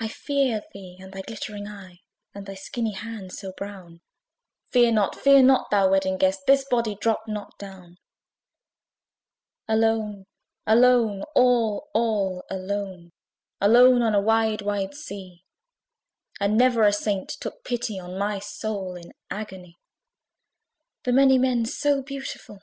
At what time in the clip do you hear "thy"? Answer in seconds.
1.12-1.20, 2.46-2.54